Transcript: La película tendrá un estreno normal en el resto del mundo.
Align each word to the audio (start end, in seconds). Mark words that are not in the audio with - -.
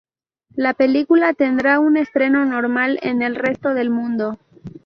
La 0.55 0.73
película 0.73 1.35
tendrá 1.35 1.79
un 1.79 1.95
estreno 1.95 2.43
normal 2.43 2.97
en 3.03 3.21
el 3.21 3.35
resto 3.35 3.75
del 3.75 3.91
mundo. 3.91 4.39